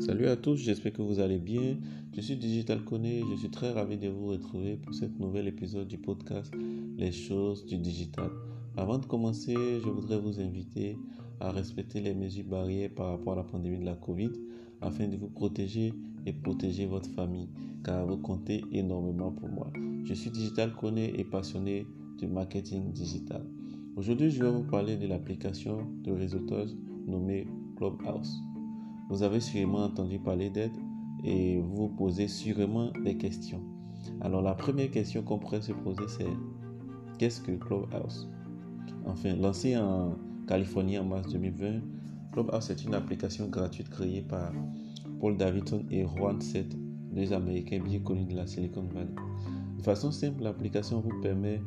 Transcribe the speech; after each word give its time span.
Salut 0.00 0.28
à 0.28 0.36
tous, 0.36 0.56
j'espère 0.56 0.92
que 0.92 1.02
vous 1.02 1.18
allez 1.18 1.38
bien. 1.38 1.76
Je 2.14 2.20
suis 2.20 2.36
Digital 2.36 2.84
Koné, 2.84 3.24
je 3.30 3.36
suis 3.36 3.50
très 3.50 3.72
ravi 3.72 3.96
de 3.98 4.08
vous 4.08 4.28
retrouver 4.28 4.76
pour 4.76 4.94
ce 4.94 5.06
nouvel 5.18 5.48
épisode 5.48 5.88
du 5.88 5.98
podcast 5.98 6.52
Les 6.96 7.10
choses 7.10 7.66
du 7.66 7.78
digital. 7.78 8.30
Avant 8.76 8.98
de 8.98 9.06
commencer, 9.06 9.54
je 9.54 9.88
voudrais 9.88 10.18
vous 10.18 10.40
inviter 10.40 10.96
à 11.40 11.50
respecter 11.50 12.00
les 12.00 12.14
mesures 12.14 12.44
barrières 12.44 12.90
par 12.94 13.08
rapport 13.08 13.32
à 13.32 13.36
la 13.36 13.42
pandémie 13.42 13.78
de 13.78 13.84
la 13.84 13.96
Covid 13.96 14.30
afin 14.80 15.08
de 15.08 15.16
vous 15.16 15.30
protéger 15.30 15.92
et 16.26 16.32
protéger 16.32 16.86
votre 16.86 17.10
famille 17.10 17.48
car 17.84 18.06
vous 18.06 18.18
comptez 18.18 18.62
énormément 18.70 19.32
pour 19.32 19.48
moi. 19.48 19.68
Je 20.04 20.14
suis 20.14 20.30
Digital 20.30 20.74
Koné 20.74 21.18
et 21.18 21.24
passionné 21.24 21.86
du 22.18 22.28
marketing 22.28 22.92
digital. 22.92 23.44
Aujourd'hui, 23.96 24.30
je 24.30 24.44
vais 24.44 24.50
vous 24.50 24.64
parler 24.64 24.96
de 24.96 25.08
l'application 25.08 25.88
de 26.04 26.12
réseautage 26.12 26.70
nommée 27.06 27.48
Clubhouse. 27.76 28.40
Vous 29.08 29.22
avez 29.22 29.40
sûrement 29.40 29.84
entendu 29.84 30.18
parler 30.18 30.50
d'aide 30.50 30.76
et 31.24 31.58
vous 31.60 31.88
posez 31.88 32.28
sûrement 32.28 32.90
des 33.04 33.16
questions. 33.16 33.62
Alors 34.20 34.42
la 34.42 34.54
première 34.54 34.90
question 34.90 35.22
qu'on 35.22 35.38
pourrait 35.38 35.62
se 35.62 35.72
poser 35.72 36.06
c'est 36.08 36.28
qu'est-ce 37.18 37.40
que 37.40 37.52
Clubhouse? 37.52 38.28
Enfin, 39.06 39.34
lancé 39.36 39.76
en 39.76 40.16
Californie 40.46 40.98
en 40.98 41.04
mars 41.04 41.32
2020, 41.32 41.80
Clubhouse 42.32 42.70
est 42.70 42.84
une 42.84 42.94
application 42.94 43.48
gratuite 43.48 43.88
créée 43.88 44.22
par 44.22 44.52
Paul 45.20 45.38
Davidson 45.38 45.84
et 45.90 46.04
Juan 46.04 46.40
Seth, 46.42 46.76
deux 47.12 47.32
Américains 47.32 47.80
bien 47.80 48.00
connus 48.00 48.26
de 48.26 48.36
la 48.36 48.46
Silicon 48.46 48.84
Valley. 48.92 49.08
De 49.78 49.82
façon 49.82 50.10
simple, 50.10 50.42
l'application 50.42 51.00
vous 51.00 51.18
permet 51.22 51.62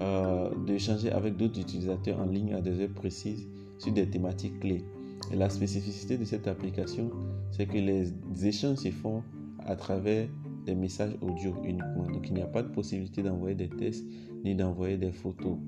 euh, 0.00 0.50
d'échanger 0.66 1.10
avec 1.10 1.36
d'autres 1.36 1.58
utilisateurs 1.58 2.20
en 2.20 2.26
ligne 2.26 2.52
à 2.52 2.60
des 2.60 2.80
heures 2.80 2.94
précises 2.94 3.48
sur 3.78 3.92
des 3.92 4.08
thématiques 4.10 4.60
clés 4.60 4.84
la 5.32 5.48
spécificité 5.48 6.18
de 6.18 6.24
cette 6.24 6.48
application, 6.48 7.10
c'est 7.50 7.66
que 7.66 7.78
les 7.78 8.12
échanges 8.46 8.78
se 8.78 8.90
font 8.90 9.22
à 9.66 9.76
travers 9.76 10.28
des 10.66 10.74
messages 10.74 11.16
audio 11.20 11.54
uniquement. 11.64 12.06
Donc 12.12 12.28
il 12.28 12.34
n'y 12.34 12.42
a 12.42 12.46
pas 12.46 12.62
de 12.62 12.68
possibilité 12.68 13.22
d'envoyer 13.22 13.54
des 13.54 13.68
tests 13.68 14.04
ni 14.44 14.54
d'envoyer 14.54 14.96
des 14.96 15.12
photos. 15.12 15.58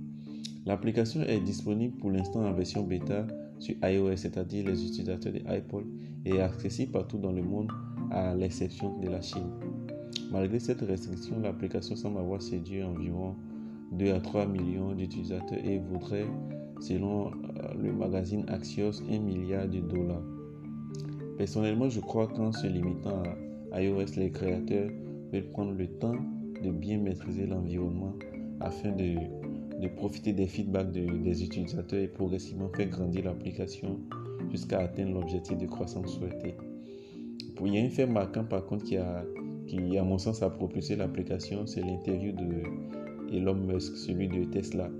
L'application 0.64 1.22
est 1.22 1.40
disponible 1.40 1.96
pour 1.98 2.10
l'instant 2.10 2.44
en 2.44 2.52
version 2.52 2.82
bêta 2.82 3.26
sur 3.58 3.74
iOS, 3.82 4.16
c'est-à-dire 4.16 4.66
les 4.66 4.84
utilisateurs 4.84 5.32
de 5.32 5.40
iPod, 5.48 5.84
et 6.24 6.40
accessible 6.40 6.92
partout 6.92 7.18
dans 7.18 7.32
le 7.32 7.42
monde 7.42 7.70
à 8.10 8.34
l'exception 8.34 8.98
de 8.98 9.08
la 9.08 9.20
Chine. 9.20 9.50
Malgré 10.32 10.58
cette 10.58 10.80
restriction, 10.80 11.38
l'application 11.40 11.94
semble 11.94 12.18
avoir 12.18 12.42
séduit 12.42 12.82
environ 12.82 13.36
2 13.92 14.12
à 14.12 14.20
3 14.20 14.46
millions 14.46 14.92
d'utilisateurs 14.92 15.64
et 15.64 15.78
voudrait 15.78 16.26
selon 16.80 17.28
euh, 17.28 17.30
le 17.82 17.92
magazine 17.92 18.44
Axios, 18.48 19.02
1 19.10 19.18
milliard 19.18 19.68
de 19.68 19.80
dollars. 19.80 20.22
Personnellement, 21.38 21.88
je 21.88 22.00
crois 22.00 22.26
qu'en 22.28 22.52
se 22.52 22.66
limitant 22.66 23.22
à 23.72 23.82
iOS, 23.82 24.16
les 24.16 24.30
créateurs 24.30 24.90
veulent 25.32 25.50
prendre 25.50 25.72
le 25.72 25.86
temps 25.86 26.16
de 26.62 26.70
bien 26.70 26.98
maîtriser 26.98 27.46
l'environnement 27.46 28.14
afin 28.60 28.92
de, 28.92 29.14
profiter 29.96 30.32
des 30.32 30.46
feedbacks 30.46 30.90
des 30.90 31.44
utilisateurs 31.44 32.00
et 32.00 32.08
progressivement 32.08 32.68
faire 32.70 32.88
grandir 32.88 33.24
l'application 33.24 34.00
jusqu'à 34.50 34.80
atteindre 34.80 35.20
l'objectif 35.20 35.58
de 35.58 35.66
croissance 35.66 36.14
souhaité. 36.14 36.54
Il 37.64 37.74
y 37.74 37.78
a 37.78 37.82
un 37.82 37.88
fait 37.88 38.06
marquant 38.06 38.44
par 38.44 38.64
contre 38.66 38.84
qui 38.84 38.96
a, 38.96 39.24
qui 39.66 39.98
à 39.98 40.02
mon 40.02 40.18
sens 40.18 40.42
a 40.42 40.50
propulsé 40.50 40.96
l'application, 40.96 41.66
c'est 41.66 41.82
l'interview 41.82 42.32
de 42.32 43.34
Elon 43.34 43.54
Musk, 43.54 43.96
celui 43.96 44.28
de 44.28 44.44
Tesla. 44.44 44.90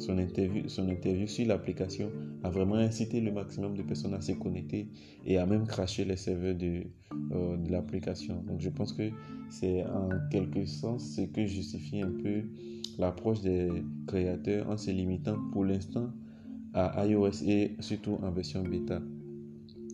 Son 0.00 0.16
interview, 0.16 0.66
son 0.68 0.88
interview 0.88 1.26
sur 1.26 1.46
l'application 1.46 2.10
a 2.42 2.48
vraiment 2.48 2.76
incité 2.76 3.20
le 3.20 3.30
maximum 3.32 3.76
de 3.76 3.82
personnes 3.82 4.14
à 4.14 4.20
se 4.22 4.32
connecter 4.32 4.88
et 5.26 5.36
à 5.36 5.44
même 5.44 5.66
cracher 5.66 6.06
les 6.06 6.16
serveurs 6.16 6.54
de, 6.54 6.84
euh, 7.32 7.56
de 7.58 7.70
l'application. 7.70 8.42
Donc 8.46 8.60
je 8.60 8.70
pense 8.70 8.94
que 8.94 9.10
c'est 9.50 9.84
en 9.84 10.08
quelque 10.30 10.64
sens 10.64 11.16
ce 11.16 11.20
que 11.20 11.44
justifie 11.44 12.00
un 12.00 12.12
peu 12.12 12.44
l'approche 12.98 13.42
des 13.42 13.68
créateurs 14.06 14.70
en 14.70 14.78
se 14.78 14.90
limitant 14.90 15.36
pour 15.52 15.66
l'instant 15.66 16.10
à 16.72 17.06
iOS 17.06 17.42
et 17.46 17.76
surtout 17.80 18.18
en 18.22 18.30
version 18.30 18.62
bêta. 18.62 19.02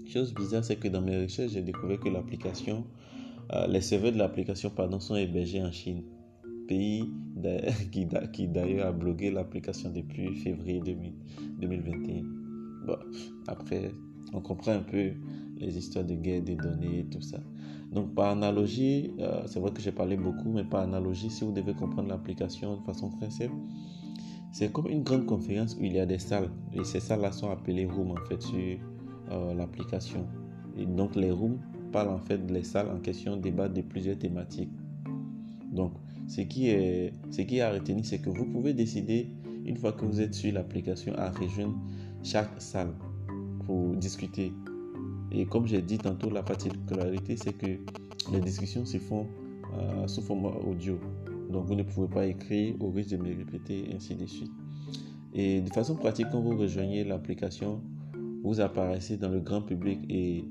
Chose 0.07 0.33
bizarre, 0.33 0.63
c'est 0.63 0.77
que 0.77 0.87
dans 0.87 1.01
mes 1.01 1.21
recherches, 1.25 1.51
j'ai 1.51 1.63
découvert 1.63 1.99
que 1.99 2.09
l'application, 2.09 2.85
euh, 3.53 3.67
les 3.67 3.81
serveurs 3.81 4.13
de 4.13 4.19
l'application 4.19 4.71
pardon, 4.71 5.01
sont 5.01 5.17
hébergés 5.17 5.63
en 5.63 5.73
Chine 5.73 6.05
pays 6.67 7.11
qui, 8.33 8.47
d'ailleurs 8.49 8.89
a 8.89 8.93
bloqué 8.93 9.31
l'application 9.31 9.91
depuis 9.91 10.35
février 10.37 10.81
2021. 11.61 12.23
Bon, 12.87 12.97
après, 13.47 13.93
on 14.33 14.41
comprend 14.41 14.73
un 14.73 14.81
peu 14.81 15.11
les 15.59 15.79
histoires 15.79 16.05
de 16.05 16.15
guerre 16.15 16.43
des 16.43 16.57
données 16.57 17.01
et 17.01 17.05
tout 17.05 17.21
ça. 17.21 17.39
Donc, 17.93 18.15
par 18.15 18.31
analogie, 18.31 19.13
euh, 19.21 19.43
c'est 19.47 19.61
vrai 19.61 19.71
que 19.71 19.81
j'ai 19.81 19.93
parlé 19.93 20.17
beaucoup, 20.17 20.51
mais 20.51 20.65
par 20.65 20.83
analogie, 20.83 21.31
si 21.31 21.45
vous 21.45 21.53
devez 21.53 21.75
comprendre 21.75 22.09
l'application 22.09 22.77
de 22.77 22.83
façon 22.83 23.11
très 23.11 23.31
simple, 23.31 23.55
c'est 24.53 24.73
comme 24.73 24.89
une 24.89 25.03
grande 25.03 25.27
conférence 25.27 25.77
où 25.79 25.85
il 25.85 25.93
y 25.95 26.01
a 26.01 26.07
des 26.07 26.19
salles. 26.19 26.51
Et 26.73 26.85
ces 26.85 27.01
salles-là 27.01 27.33
sont 27.33 27.51
appelées 27.51 27.87
rooms 27.87 28.13
en 28.13 28.27
fait 28.27 28.41
sur 28.43 28.79
euh, 29.31 29.55
l'application. 29.55 30.27
Et 30.77 30.87
donc, 30.87 31.15
les 31.17 31.31
rooms 31.31 31.59
parlent 31.93 32.11
en 32.11 32.19
fait 32.19 32.45
des 32.45 32.63
salles 32.63 32.91
en 32.91 32.99
question, 32.99 33.37
débattent 33.37 33.75
de 33.75 33.83
plusieurs 33.83 34.19
thématiques. 34.19 34.73
Donc, 35.73 35.93
ce 36.27 36.41
qui 36.41 36.69
est, 36.69 37.13
ce 37.31 37.43
qui 37.43 37.61
à 37.61 37.73
c'est 38.03 38.19
que 38.19 38.31
vous 38.31 38.47
pouvez 38.47 38.75
décider, 38.75 39.29
une 39.65 39.77
fois 39.77 39.93
que 39.93 40.05
vous 40.05 40.21
êtes 40.21 40.35
sur 40.35 40.53
l'application, 40.53 41.15
à 41.17 41.31
rejoindre 41.31 41.77
chaque 42.23 42.61
salle 42.61 42.93
pour 43.65 43.95
discuter. 43.97 44.53
Et 45.33 45.47
comme 45.47 45.67
j'ai 45.67 45.83
dit 45.83 45.99
tantôt, 45.99 46.31
la 46.31 46.43
particularité, 46.43 47.37
c'est 47.37 47.53
que 47.53 47.79
les 48.33 48.41
discussions 48.41 48.85
se 48.85 48.99
font 48.99 49.27
euh, 49.79 50.07
sous 50.07 50.23
format 50.23 50.55
audio. 50.67 50.99
Donc 51.51 51.67
vous 51.67 51.75
ne 51.75 51.83
pouvez 51.83 52.09
pas 52.09 52.27
écrire 52.27 52.75
au 52.81 52.91
risque 52.91 53.11
de 53.11 53.17
me 53.17 53.37
répéter, 53.37 53.89
ainsi 53.95 54.15
de 54.15 54.27
suite. 54.27 54.53
Et 55.33 55.61
de 55.61 55.71
façon 55.71 55.95
pratique, 55.97 56.27
quand 56.33 56.41
vous 56.41 56.57
rejoignez 56.57 57.05
l'application, 57.05 57.81
vous 58.43 58.61
apparaissez 58.61 59.17
dans 59.17 59.29
le 59.29 59.41
grand 59.41 59.63
public 59.63 60.01
et 60.09 60.45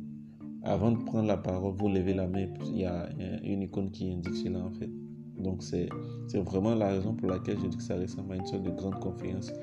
avant 0.64 0.92
de 0.92 0.98
prendre 1.04 1.28
la 1.28 1.38
parole, 1.38 1.74
vous 1.78 1.90
levez 1.90 2.14
la 2.14 2.28
main. 2.28 2.48
Il 2.66 2.80
y 2.80 2.86
a 2.86 3.10
une 3.44 3.62
icône 3.64 3.92
qui 3.92 4.12
indique 4.12 4.36
cela 4.36 4.60
en 4.60 4.72
fait. 4.72 4.90
Donc 5.46 5.64
c'est 5.64 5.90
vraiment 6.34 6.76
la 6.76 6.90
raison 6.90 7.14
pour 7.14 7.30
laquelle 7.30 7.58
je 7.62 7.68
dis 7.68 7.78
que 7.78 7.84
ça 7.84 7.96
ressemble 7.96 8.34
à 8.34 8.36
une 8.36 8.46
sorte 8.46 8.64
de 8.64 8.72
grande 8.72 9.00
conférence 9.00 9.54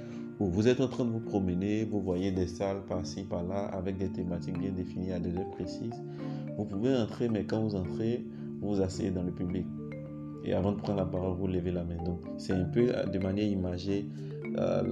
où 0.41 0.47
vous 0.47 0.67
êtes 0.67 0.81
en 0.81 0.89
train 0.89 1.05
de 1.05 1.11
vous 1.11 1.21
promener, 1.21 1.85
vous 1.85 2.01
voyez 2.01 2.33
des 2.33 2.47
salles 2.47 2.83
par-ci, 2.89 3.25
par-là, 3.25 3.67
avec 3.67 3.99
des 3.99 4.09
thématiques 4.09 4.59
bien 4.59 4.73
définies 4.73 5.13
à 5.13 5.21
des 5.21 5.37
heures 5.37 5.51
précises. 5.51 6.03
Vous 6.57 6.65
pouvez 6.65 6.95
entrer, 6.97 7.29
mais 7.29 7.45
quand 7.45 7.61
vous 7.61 7.75
entrez, 7.77 8.25
vous 8.61 8.75
vous 8.75 8.81
asseyez 8.81 9.11
dans 9.11 9.23
le 9.23 9.31
public. 9.31 9.67
Et 10.45 10.55
avant 10.55 10.73
de 10.73 10.79
prendre 10.79 10.99
la 10.99 11.05
parole, 11.05 11.37
vous 11.37 11.47
levez 11.47 11.71
la 11.71 11.85
main. 11.85 12.03
Donc 12.05 12.21
c'est 12.39 12.55
un 12.55 12.65
peu 12.65 12.93
de 13.13 13.19
manière 13.19 13.47
imagée 13.47 14.07
euh, 14.59 14.83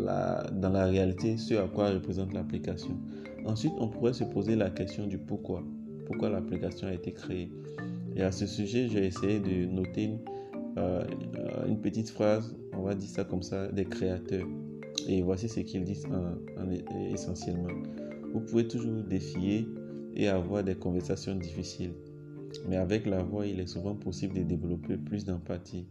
dans 0.53 0.71
la 0.71 0.87
réalité 0.87 1.37
ce 1.37 1.55
à 1.55 1.67
quoi 1.67 1.91
représente 1.91 2.33
l'application. 2.33 2.97
Ensuite, 3.45 3.73
on 3.79 3.89
pourrait 3.89 4.13
se 4.13 4.25
poser 4.25 4.55
la 4.55 4.71
question 4.71 5.07
du 5.07 5.19
pourquoi. 5.19 5.65
Pourquoi 6.07 6.31
l'application 6.31 6.89
a 6.89 6.93
été 6.93 7.13
créée? 7.13 7.51
Et 8.17 8.23
à 8.23 8.33
ce 8.33 8.47
sujet, 8.47 8.89
j'ai 8.89 9.07
essayé 9.07 9.41
de 9.41 9.67
noter 9.67 10.11
euh, 10.77 11.05
une 11.67 11.81
petite 11.81 12.11
phrase, 12.11 12.55
on 12.73 12.83
va 12.83 12.95
dire 12.95 13.09
ça 13.09 13.25
comme 13.25 13.43
ça, 13.43 13.69
des 13.69 13.85
créateurs. 13.85 14.47
Et 15.09 15.23
voici 15.23 15.49
ce 15.49 15.61
qu'ils 15.61 15.85
disent 15.85 16.07
essentiellement. 17.13 17.71
Vous 18.33 18.41
pouvez 18.41 18.69
toujours 18.69 19.03
défier 19.03 19.67
et 20.15 20.29
avoir 20.29 20.63
des 20.63 20.75
conversations 20.75 21.35
difficiles. 21.35 21.95
Mais 22.69 22.77
avec 22.77 23.07
la 23.07 23.23
voix, 23.23 23.47
il 23.47 23.61
est 23.61 23.67
souvent 23.67 23.95
possible 23.95 24.35
de 24.35 24.43
développer 24.43 24.97
plus 24.97 25.25
d'empathie. 25.25 25.87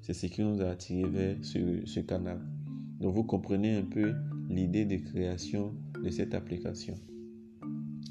C'est 0.00 0.14
ce 0.14 0.26
qui 0.26 0.42
nous 0.42 0.60
a 0.60 0.70
attiré 0.70 1.08
vers 1.08 1.36
ce, 1.42 2.00
canal. 2.00 2.40
Donc 3.00 3.14
vous 3.14 3.24
comprenez 3.24 3.76
un 3.76 3.84
peu 3.84 4.12
l'idée 4.48 4.84
de 4.84 4.96
création 4.96 5.74
de 6.02 6.10
cette 6.10 6.34
application. 6.34 6.94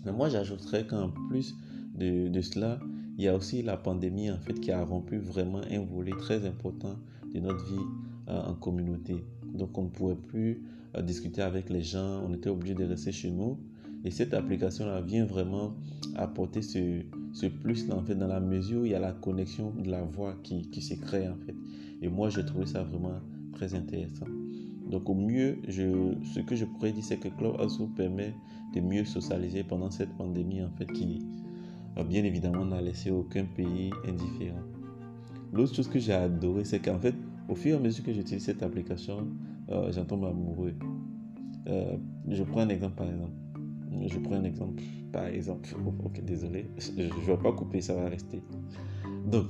Mais 0.05 0.13
moi, 0.13 0.29
j'ajouterais 0.29 0.87
qu'en 0.87 1.11
plus 1.29 1.55
de 1.95 2.41
cela, 2.41 2.79
il 3.17 3.23
y 3.23 3.27
a 3.27 3.35
aussi 3.35 3.61
la 3.61 3.77
pandémie 3.77 4.31
en 4.31 4.37
fait 4.37 4.53
qui 4.53 4.71
a 4.71 4.83
rompu 4.83 5.17
vraiment 5.17 5.61
un 5.69 5.79
volet 5.81 6.13
très 6.17 6.45
important 6.45 6.95
de 7.33 7.39
notre 7.39 7.63
vie 7.65 7.85
euh, 8.29 8.41
en 8.41 8.53
communauté. 8.53 9.23
Donc 9.53 9.77
on 9.77 9.83
ne 9.83 9.89
pouvait 9.89 10.15
plus 10.15 10.63
euh, 10.95 11.01
discuter 11.01 11.41
avec 11.41 11.69
les 11.69 11.81
gens, 11.81 12.23
on 12.27 12.33
était 12.33 12.49
obligé 12.49 12.73
de 12.73 12.85
rester 12.85 13.11
chez 13.11 13.31
nous. 13.31 13.59
Et 14.03 14.11
cette 14.11 14.33
application-là 14.33 15.01
vient 15.01 15.25
vraiment 15.25 15.75
apporter 16.15 16.61
ce, 16.61 17.47
plus-là 17.47 17.95
en 17.95 18.03
fait 18.03 18.15
dans 18.15 18.27
la 18.27 18.39
mesure 18.39 18.81
où 18.81 18.85
il 18.85 18.91
y 18.91 18.95
a 18.95 18.99
la 18.99 19.11
connexion 19.11 19.71
de 19.71 19.89
la 19.89 20.01
voix 20.01 20.35
qui, 20.43 20.69
qui 20.69 20.81
se 20.81 20.95
crée 20.95 21.27
en 21.27 21.35
fait. 21.45 21.55
Et 22.01 22.09
moi 22.09 22.29
j'ai 22.29 22.43
trouvé 22.43 22.65
ça 22.65 22.83
vraiment 22.83 23.19
très 23.53 23.75
intéressant. 23.75 24.25
Donc 24.89 25.07
au 25.09 25.13
mieux, 25.13 25.57
ce 25.69 26.39
que 26.39 26.55
je 26.55 26.65
pourrais 26.65 26.91
dire 26.91 27.03
c'est 27.03 27.17
que 27.17 27.29
Clubhouse 27.29 27.77
vous 27.77 27.87
permet 27.87 28.33
de 28.73 28.81
mieux 28.81 29.05
socialiser 29.05 29.63
pendant 29.63 29.91
cette 29.91 30.13
pandémie 30.17 30.63
en 30.63 30.71
fait 30.71 30.91
qui, 30.91 31.21
bien 32.07 32.23
évidemment, 32.23 32.65
n'a 32.65 32.81
laissé 32.81 33.11
aucun 33.11 33.45
pays 33.45 33.91
indifférent. 34.07 34.63
L'autre 35.53 35.75
chose 35.75 35.87
que 35.87 35.99
j'ai 35.99 36.13
adoré, 36.13 36.63
c'est 36.63 36.79
qu'en 36.79 36.99
fait, 36.99 37.15
au 37.49 37.55
fur 37.55 37.73
et 37.73 37.77
à 37.77 37.79
mesure 37.79 38.03
que 38.05 38.13
j'utilise 38.13 38.43
cette 38.43 38.63
application, 38.63 39.27
euh, 39.69 39.91
j'en 39.91 40.05
tombe 40.05 40.25
amoureux. 40.25 40.73
Euh, 41.67 41.97
je 42.29 42.43
prends 42.43 42.61
un 42.61 42.69
exemple 42.69 42.95
par 42.95 43.07
exemple. 43.09 43.31
Je 44.07 44.19
prends 44.19 44.35
un 44.35 44.43
exemple. 44.43 44.81
Par 45.11 45.25
exemple, 45.27 45.69
ok, 46.05 46.23
désolé, 46.23 46.65
je 46.77 46.91
ne 47.03 47.25
vais 47.25 47.37
pas 47.37 47.51
couper, 47.51 47.81
ça 47.81 47.93
va 47.93 48.07
rester. 48.07 48.41
Donc, 49.25 49.47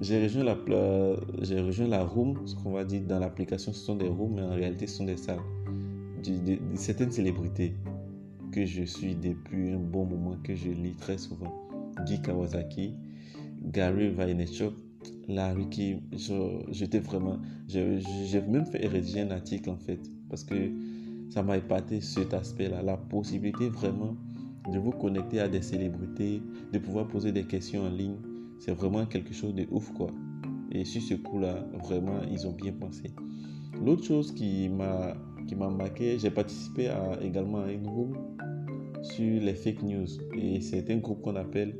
j'ai 0.00 0.22
rejoint 0.22 0.44
la, 0.44 0.54
rejoint 0.54 1.88
la 1.88 2.04
room, 2.04 2.46
ce 2.46 2.54
qu'on 2.54 2.70
va 2.72 2.84
dire 2.84 3.02
dans 3.02 3.18
l'application, 3.18 3.72
ce 3.72 3.80
sont 3.80 3.96
des 3.96 4.08
rooms, 4.08 4.34
mais 4.34 4.42
en 4.42 4.54
réalité, 4.54 4.86
ce 4.86 4.96
sont 4.96 5.04
des 5.04 5.16
salles. 5.16 5.40
De, 6.24 6.58
certaines 6.74 7.10
célébrités 7.10 7.74
que 8.52 8.64
je 8.64 8.82
suis 8.82 9.14
depuis 9.14 9.72
un 9.72 9.78
bon 9.78 10.04
moment, 10.06 10.36
que 10.42 10.54
je 10.54 10.70
lis 10.70 10.94
très 10.94 11.18
souvent. 11.18 11.69
Guy 12.04 12.20
Kawasaki, 12.20 12.94
Gary 13.62 14.10
Vaynerchuk, 14.10 14.74
Larry 15.28 15.68
Kim. 15.68 16.00
J'étais 16.70 17.00
vraiment. 17.00 17.38
J'ai 17.68 18.42
même 18.48 18.66
fait 18.66 18.86
rédiger 18.86 19.20
un 19.20 19.30
article 19.30 19.70
en 19.70 19.78
fait, 19.78 20.00
parce 20.28 20.44
que 20.44 20.54
ça 21.30 21.42
m'a 21.42 21.56
épaté 21.56 22.00
cet 22.00 22.34
aspect-là, 22.34 22.82
la 22.82 22.96
possibilité 22.96 23.68
vraiment 23.68 24.16
de 24.72 24.78
vous 24.78 24.90
connecter 24.90 25.40
à 25.40 25.48
des 25.48 25.62
célébrités, 25.62 26.42
de 26.72 26.78
pouvoir 26.78 27.06
poser 27.08 27.32
des 27.32 27.44
questions 27.44 27.84
en 27.84 27.90
ligne 27.90 28.16
c'est 28.60 28.72
vraiment 28.72 29.06
quelque 29.06 29.32
chose 29.32 29.54
de 29.54 29.66
ouf, 29.70 29.90
quoi. 29.94 30.10
Et 30.70 30.84
sur 30.84 31.00
ce 31.00 31.14
coup-là, 31.14 31.66
vraiment, 31.82 32.20
ils 32.30 32.46
ont 32.46 32.52
bien 32.52 32.72
pensé. 32.72 33.10
L'autre 33.82 34.04
chose 34.04 34.32
qui 34.34 34.68
m'a 34.68 35.16
marqué, 35.70 36.18
j'ai 36.18 36.30
participé 36.30 36.92
également 37.22 37.62
à 37.62 37.72
une 37.72 37.88
room 37.88 38.12
sur 39.00 39.40
les 39.40 39.54
fake 39.54 39.82
news. 39.82 40.06
Et 40.36 40.60
c'est 40.60 40.90
un 40.90 40.98
groupe 40.98 41.22
qu'on 41.22 41.36
appelle 41.36 41.74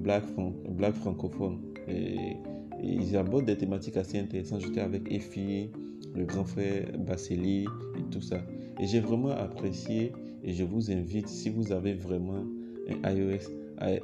Black, 0.00 0.24
Black 0.70 0.94
Francophone. 0.94 1.58
Et, 1.88 2.36
ils 2.82 3.14
abordent 3.14 3.44
des 3.44 3.58
thématiques 3.58 3.98
assez 3.98 4.18
intéressantes. 4.18 4.62
J'étais 4.62 4.80
avec 4.80 5.12
Effie, 5.12 5.68
le 6.14 6.24
grand 6.24 6.44
frère 6.44 6.86
Basseli 6.98 7.64
et 7.64 8.10
tout 8.10 8.22
ça. 8.22 8.38
Et 8.78 8.86
j'ai 8.86 9.00
vraiment 9.00 9.32
apprécié 9.32 10.12
et 10.42 10.54
je 10.54 10.64
vous 10.64 10.90
invite, 10.90 11.28
si 11.28 11.50
vous 11.50 11.72
avez 11.72 11.92
vraiment 11.92 12.46
un 12.88 13.12
iOS, 13.12 13.50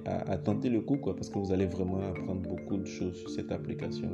à, 0.04 0.38
tenter 0.38 0.70
le 0.70 0.81
coup, 0.81 0.96
quoi, 0.96 1.14
parce 1.14 1.28
que 1.28 1.38
vous 1.38 1.52
allez 1.52 1.66
vraiment 1.66 2.00
apprendre 2.00 2.40
beaucoup 2.43 2.78
de 2.78 2.87
choses 2.87 3.14
sur 3.16 3.31
cette 3.31 3.52
application. 3.52 4.08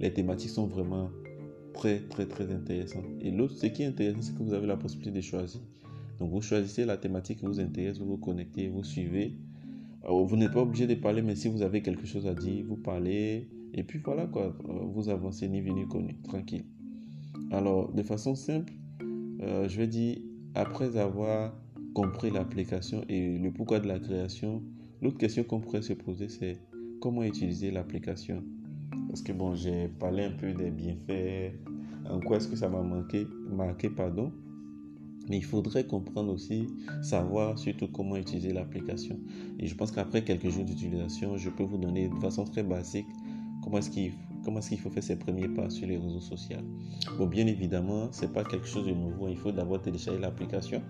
Les 0.00 0.12
thématiques 0.12 0.50
sont 0.50 0.66
vraiment 0.66 1.10
très, 1.72 2.00
très, 2.00 2.26
très 2.26 2.50
intéressantes. 2.52 3.04
Et 3.20 3.30
l'autre, 3.30 3.54
ce 3.54 3.66
qui 3.66 3.82
est 3.82 3.86
intéressant, 3.86 4.22
c'est 4.22 4.36
que 4.36 4.42
vous 4.42 4.54
avez 4.54 4.66
la 4.66 4.76
possibilité 4.76 5.16
de 5.16 5.20
choisir. 5.22 5.60
Donc, 6.18 6.30
vous 6.30 6.40
choisissez 6.40 6.84
la 6.84 6.96
thématique 6.96 7.40
qui 7.40 7.46
vous 7.46 7.60
intéresse, 7.60 7.98
vous 7.98 8.06
vous 8.06 8.16
connectez, 8.16 8.68
vous 8.68 8.84
suivez. 8.84 9.36
Vous 10.08 10.36
n'êtes 10.36 10.52
pas 10.52 10.62
obligé 10.62 10.86
de 10.86 10.94
parler, 10.94 11.22
mais 11.22 11.34
si 11.34 11.48
vous 11.48 11.62
avez 11.62 11.82
quelque 11.82 12.06
chose 12.06 12.26
à 12.26 12.34
dire, 12.34 12.64
vous 12.66 12.76
parlez. 12.76 13.48
Et 13.72 13.82
puis 13.82 14.00
voilà, 14.04 14.26
quoi, 14.26 14.56
vous 14.64 15.08
avancez 15.08 15.48
ni 15.48 15.60
venu 15.60 15.86
connu, 15.88 16.16
tranquille. 16.22 16.64
Alors, 17.50 17.92
de 17.92 18.02
façon 18.02 18.34
simple, 18.34 18.72
euh, 19.40 19.68
je 19.68 19.76
vais 19.76 19.86
dire, 19.86 20.18
après 20.54 20.96
avoir 20.96 21.54
compris 21.94 22.30
l'application 22.30 23.04
et 23.08 23.38
le 23.38 23.50
pourquoi 23.50 23.80
de 23.80 23.88
la 23.88 23.98
création, 23.98 24.62
L'autre 25.04 25.18
question 25.18 25.44
qu'on 25.44 25.60
pourrait 25.60 25.82
se 25.82 25.92
poser, 25.92 26.30
c'est 26.30 26.56
comment 26.98 27.22
utiliser 27.24 27.70
l'application? 27.70 28.42
Parce 29.08 29.20
que 29.20 29.32
bon, 29.32 29.54
j'ai 29.54 29.88
parlé 29.88 30.24
un 30.24 30.30
peu 30.30 30.54
des 30.54 30.70
bienfaits, 30.70 31.52
en 32.08 32.20
quoi 32.20 32.38
est-ce 32.38 32.48
que 32.48 32.56
ça 32.56 32.70
m'a 32.70 32.80
manqué, 32.80 33.26
marqué, 33.50 33.90
pardon. 33.90 34.32
Mais 35.28 35.38
il 35.38 35.44
faudrait 35.44 35.86
comprendre 35.86 36.32
aussi, 36.32 36.66
savoir 37.02 37.58
surtout 37.58 37.88
comment 37.88 38.16
utiliser 38.16 38.52
l'application. 38.52 39.18
Et 39.58 39.66
je 39.66 39.74
pense 39.74 39.90
qu'après 39.90 40.22
quelques 40.22 40.50
jours 40.50 40.64
d'utilisation, 40.64 41.36
je 41.36 41.48
peux 41.50 41.64
vous 41.64 41.78
donner 41.78 42.08
de 42.08 42.16
façon 42.16 42.44
très 42.44 42.62
basique 42.62 43.06
comment 43.64 43.78
est-ce 43.78 43.90
qu'il 44.68 44.78
faut 44.78 44.90
faire 44.90 45.02
ses 45.02 45.16
premiers 45.16 45.48
pas 45.48 45.70
sur 45.70 45.88
les 45.88 45.96
réseaux 45.96 46.20
sociaux. 46.20 46.58
Bon, 47.18 47.26
bien 47.26 47.46
évidemment, 47.46 48.08
c'est 48.12 48.32
pas 48.32 48.44
quelque 48.44 48.66
chose 48.66 48.86
de 48.86 48.92
nouveau. 48.92 49.28
Il 49.28 49.36
faut 49.36 49.52
d'abord 49.52 49.80
télécharger 49.80 50.20
l'application. 50.20 50.82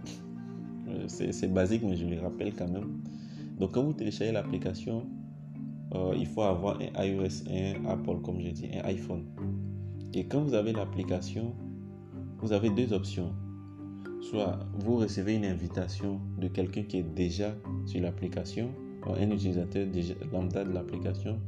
Euh, 0.88 1.04
c'est 1.06 1.52
basique, 1.52 1.82
mais 1.84 1.96
je 1.96 2.04
le 2.04 2.20
rappelle 2.20 2.52
quand 2.54 2.68
même. 2.68 3.00
Donc 3.58 3.72
quand 3.72 3.84
vous 3.84 3.92
téléchargez 3.92 4.32
l'application, 4.32 5.06
euh, 5.94 6.14
il 6.18 6.26
faut 6.26 6.42
avoir 6.42 6.78
un 6.80 7.04
iOS, 7.04 7.48
un 7.48 7.84
Apple, 7.88 8.20
comme 8.22 8.40
j'ai 8.40 8.52
dit, 8.52 8.68
un 8.74 8.84
iPhone. 8.86 9.24
Et 10.12 10.26
quand 10.26 10.42
vous 10.42 10.54
avez 10.54 10.72
l'application, 10.72 11.54
vous 12.38 12.52
avez 12.52 12.70
deux 12.70 12.92
options. 12.92 13.32
Soit 14.24 14.58
vous 14.78 14.96
recevez 14.96 15.34
une 15.34 15.44
invitation 15.44 16.18
de 16.38 16.48
quelqu'un 16.48 16.84
qui 16.84 16.96
est 16.96 17.02
déjà 17.02 17.54
sur 17.84 18.00
l'application, 18.00 18.70
un 19.06 19.30
utilisateur 19.30 19.86
lambda 20.32 20.64
de 20.64 20.72
l'application. 20.72 21.38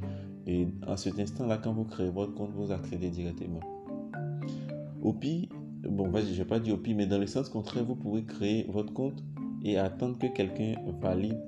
Et 0.47 0.67
en 0.87 0.95
cet 0.99 1.19
instant-là, 1.19 1.57
quand 1.57 1.73
vous 1.73 1.85
créez 1.85 2.11
votre 2.11 2.35
compte, 2.35 2.51
vous 2.55 2.71
accédez 2.71 3.09
directement. 3.09 3.61
Au 5.03 5.15
pire, 5.15 5.49
bon, 5.89 6.13
je 6.15 6.19
ne 6.19 6.35
vais 6.35 6.45
pas 6.45 6.61
dire 6.61 6.75
au 6.75 6.77
pire, 6.77 6.97
mais 6.97 7.07
dans 7.07 7.19
le 7.19 7.27
sens 7.27 7.49
contraire, 7.49 7.83
vous 7.83 7.97
pouvez 7.97 8.25
créer 8.25 8.67
votre 8.69 8.93
compte 8.93 9.25
et 9.65 9.79
attendre 9.79 10.19
que 10.19 10.27
quelqu'un 10.27 10.75
valide 11.01 11.41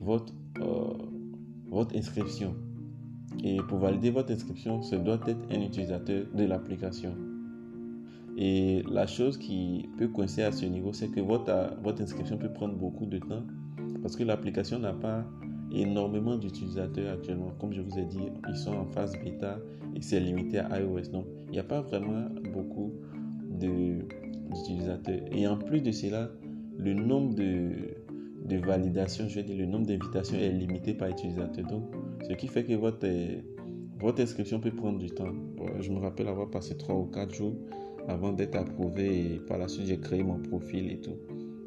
votre, 0.00 0.32
euh, 0.60 0.94
votre 1.68 1.94
inscription. 1.94 2.54
Et 3.42 3.58
pour 3.68 3.80
valider 3.80 4.08
votre 4.08 4.32
inscription, 4.32 4.80
ce 4.80 4.96
doit 4.96 5.20
être 5.26 5.40
un 5.50 5.60
utilisateur 5.60 6.24
de 6.34 6.44
l'application. 6.44 7.14
Et 8.36 8.82
la 8.90 9.06
chose 9.06 9.38
qui 9.38 9.88
peut 9.96 10.08
coincer 10.08 10.42
à 10.42 10.52
ce 10.52 10.66
niveau, 10.66 10.92
c'est 10.92 11.08
que 11.08 11.20
votre, 11.20 11.52
votre 11.82 12.02
inscription 12.02 12.36
peut 12.36 12.52
prendre 12.52 12.74
beaucoup 12.74 13.06
de 13.06 13.18
temps 13.18 13.44
parce 14.02 14.16
que 14.16 14.24
l'application 14.24 14.78
n'a 14.78 14.92
pas 14.92 15.24
énormément 15.72 16.36
d'utilisateurs 16.36 17.14
actuellement. 17.14 17.52
Comme 17.60 17.72
je 17.72 17.80
vous 17.80 17.98
ai 17.98 18.04
dit, 18.04 18.28
ils 18.48 18.56
sont 18.56 18.74
en 18.74 18.86
phase 18.86 19.16
bêta 19.22 19.58
et 19.94 20.02
c'est 20.02 20.20
limité 20.20 20.58
à 20.58 20.80
iOS. 20.80 21.10
Donc, 21.12 21.26
il 21.46 21.52
n'y 21.52 21.58
a 21.58 21.64
pas 21.64 21.80
vraiment 21.80 22.28
beaucoup 22.52 22.92
d'utilisateurs. 23.50 25.20
Et 25.32 25.46
en 25.46 25.56
plus 25.56 25.80
de 25.80 25.92
cela, 25.92 26.30
le 26.78 26.92
nombre 26.92 27.34
de, 27.34 27.70
de 28.46 28.56
validation, 28.56 29.28
je 29.28 29.36
vais 29.36 29.42
dire, 29.42 29.56
le 29.56 29.66
nombre 29.66 29.86
d'invitations 29.86 30.36
est 30.36 30.50
limité 30.50 30.94
par 30.94 31.08
utilisateur. 31.08 31.64
Donc, 31.66 31.84
ce 32.28 32.34
qui 32.34 32.48
fait 32.48 32.64
que 32.64 32.74
votre, 32.74 33.06
votre 33.98 34.20
inscription 34.20 34.60
peut 34.60 34.72
prendre 34.72 34.98
du 34.98 35.10
temps. 35.10 35.32
Je 35.80 35.90
me 35.90 35.98
rappelle 35.98 36.28
avoir 36.28 36.50
passé 36.50 36.76
3 36.76 36.94
ou 36.94 37.04
4 37.06 37.34
jours 37.34 37.54
avant 38.08 38.32
d'être 38.32 38.56
approuvé 38.56 39.34
et 39.34 39.38
par 39.38 39.58
la 39.58 39.68
suite 39.68 39.86
j'ai 39.86 39.98
créé 39.98 40.22
mon 40.22 40.38
profil 40.38 40.90
et 40.90 41.00
tout. 41.00 41.16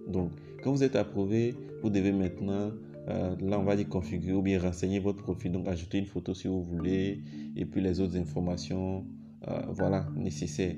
Donc, 0.07 0.31
quand 0.63 0.71
vous 0.71 0.83
êtes 0.83 0.95
approuvé, 0.95 1.55
vous 1.83 1.89
devez 1.89 2.11
maintenant, 2.11 2.71
euh, 3.09 3.35
là 3.41 3.59
on 3.59 3.63
va 3.63 3.75
dire 3.75 3.89
configurer 3.89 4.33
ou 4.33 4.41
bien 4.41 4.59
renseigner 4.59 4.99
votre 4.99 5.23
profil. 5.23 5.51
Donc, 5.51 5.67
ajouter 5.67 5.97
une 5.97 6.05
photo 6.05 6.33
si 6.33 6.47
vous 6.47 6.63
voulez 6.63 7.21
et 7.55 7.65
puis 7.65 7.81
les 7.81 7.99
autres 7.99 8.17
informations, 8.17 9.05
euh, 9.47 9.61
voilà, 9.69 10.07
nécessaires. 10.15 10.75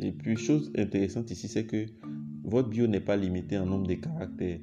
Et 0.00 0.12
puis, 0.12 0.36
chose 0.36 0.72
intéressante 0.76 1.30
ici, 1.30 1.48
c'est 1.48 1.66
que 1.66 1.86
votre 2.44 2.68
bio 2.68 2.86
n'est 2.86 3.00
pas 3.00 3.16
limité 3.16 3.58
en 3.58 3.66
nombre 3.66 3.86
de 3.86 3.94
caractères. 3.94 4.58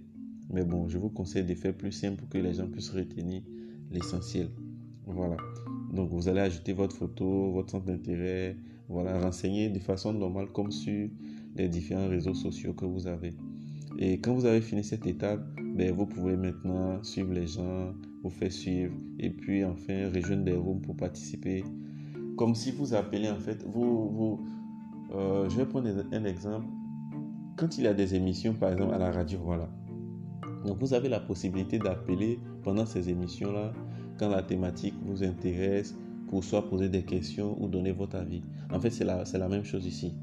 Mais 0.52 0.64
bon, 0.64 0.90
je 0.90 0.98
vous 0.98 1.10
conseille 1.10 1.44
de 1.44 1.54
faire 1.54 1.74
plus 1.74 1.92
simple 1.92 2.18
pour 2.18 2.30
que 2.30 2.40
les 2.40 2.56
gens 2.56 2.68
puissent 2.68 2.90
retenir 2.90 3.42
l'essentiel. 3.92 4.50
Voilà. 5.06 5.38
Donc, 5.94 6.10
vous 6.10 6.28
allez 6.28 6.42
ajouter 6.42 6.74
votre 6.74 6.96
photo, 6.96 7.52
votre 7.52 7.72
centre 7.72 7.86
d'intérêt, 7.86 8.58
voilà, 8.90 9.20
renseigner 9.20 9.70
de 9.70 9.80
façon 9.80 10.14
normale 10.14 10.48
comme 10.48 10.72
sur 10.72 11.08
les 11.56 11.70
différents 11.70 12.10
réseaux 12.10 12.34
sociaux 12.34 12.74
que 12.74 12.86
vous 12.86 13.08
avez. 13.08 13.34
Et 13.98 14.20
quand 14.20 14.34
vous 14.34 14.46
avez 14.46 14.62
fini 14.62 14.84
cette 14.84 15.06
étape, 15.06 15.42
ben, 15.76 15.94
vous 15.94 16.06
pouvez 16.06 16.36
maintenant 16.36 17.02
suivre 17.04 17.32
les 17.34 17.48
gens, 17.48 17.94
vous 18.24 18.30
faire 18.30 18.52
suivre 18.52 18.94
et 19.20 19.30
puis 19.30 19.64
enfin 19.64 20.10
rejoindre 20.14 20.44
des 20.44 20.54
rooms 20.54 20.82
pour 20.82 20.96
participer. 20.96 21.64
Comme 22.38 22.56
si 22.56 22.72
vous 22.72 22.94
appelez 22.94 23.30
en 23.30 23.40
fait, 23.40 23.64
vous, 23.66 24.40
euh, 25.14 25.50
je 25.50 25.58
vais 25.58 25.66
prendre 25.66 25.90
un 26.12 26.26
exemple. 26.26 26.68
Quand 27.58 27.78
il 27.78 27.84
y 27.84 27.88
a 27.88 27.94
des 27.94 28.16
émissions, 28.16 28.54
par 28.54 28.72
exemple 28.72 28.94
à 28.94 28.98
la 28.98 29.12
radio, 29.12 29.40
voilà, 29.44 29.70
donc 30.66 30.78
vous 30.80 30.94
avez 30.94 31.10
la 31.10 31.20
possibilité 31.20 31.78
d'appeler 31.78 32.40
pendant 32.64 32.86
ces 32.86 33.10
émissions-là 33.10 33.74
quand 34.18 34.30
la 34.30 34.44
thématique 34.44 34.94
vous 35.06 35.24
intéresse 35.24 35.96
pour 36.30 36.44
soit 36.44 36.68
poser 36.70 36.90
des 36.90 37.04
questions 37.04 37.62
ou 37.62 37.68
donner 37.68 37.92
votre 37.92 38.16
avis. 38.16 38.42
En 38.72 38.80
fait, 38.80 38.92
c'est 38.92 39.04
la, 39.04 39.24
la 39.34 39.50
même 39.50 39.64
chose 39.64 39.86
ici. 39.86 40.14